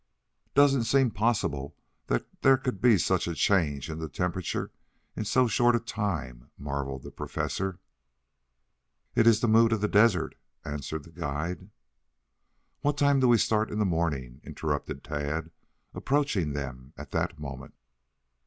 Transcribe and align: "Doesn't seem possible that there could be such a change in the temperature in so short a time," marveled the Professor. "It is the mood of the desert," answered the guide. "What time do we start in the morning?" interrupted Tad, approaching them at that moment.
"Doesn't 0.55 0.85
seem 0.85 1.11
possible 1.11 1.75
that 2.07 2.25
there 2.41 2.57
could 2.57 2.81
be 2.81 2.97
such 2.97 3.27
a 3.27 3.35
change 3.35 3.87
in 3.87 3.99
the 3.99 4.09
temperature 4.09 4.71
in 5.15 5.25
so 5.25 5.47
short 5.47 5.75
a 5.75 5.79
time," 5.79 6.49
marveled 6.57 7.03
the 7.03 7.11
Professor. 7.11 7.77
"It 9.13 9.27
is 9.27 9.41
the 9.41 9.47
mood 9.47 9.71
of 9.71 9.79
the 9.79 9.87
desert," 9.87 10.33
answered 10.65 11.03
the 11.03 11.11
guide. 11.11 11.69
"What 12.79 12.97
time 12.97 13.19
do 13.19 13.27
we 13.27 13.37
start 13.37 13.69
in 13.69 13.77
the 13.77 13.85
morning?" 13.85 14.41
interrupted 14.43 15.03
Tad, 15.03 15.51
approaching 15.93 16.53
them 16.53 16.93
at 16.97 17.11
that 17.11 17.37
moment. 17.37 17.75